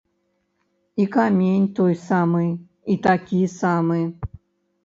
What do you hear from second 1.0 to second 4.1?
І камень той самы і такі самы.